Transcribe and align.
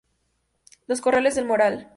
Los 0.87 0.99
corrales 0.99 1.35
del 1.35 1.45
Moral. 1.45 1.89